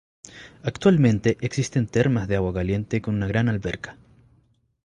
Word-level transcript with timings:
Actualmente 0.63 1.37
existen 1.41 1.85
termas 1.85 2.27
de 2.27 2.35
agua 2.35 2.55
caliente 2.55 3.03
con 3.03 3.13
una 3.13 3.27
gran 3.27 3.49
alberca. 3.49 3.97